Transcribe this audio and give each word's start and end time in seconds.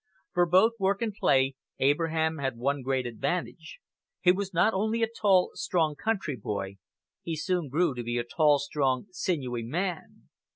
For 0.33 0.47
both 0.47 0.71
work 0.79 1.03
and 1.03 1.13
play 1.13 1.53
Abraham 1.77 2.39
had 2.39 2.57
one 2.57 2.81
great 2.81 3.05
advantage. 3.05 3.77
He 4.19 4.31
was 4.31 4.51
not 4.51 4.73
only 4.73 5.03
a 5.03 5.07
tall, 5.07 5.51
strong 5.53 5.93
country 5.93 6.35
boy: 6.35 6.77
he 7.21 7.35
soon 7.35 7.69
grew 7.69 7.93
to 7.93 8.01
be 8.01 8.17
a 8.17 8.23
tall, 8.23 8.57
strong, 8.57 9.05
sinewy 9.11 9.61
man. 9.61 10.27